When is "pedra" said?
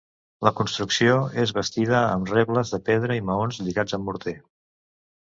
2.91-3.21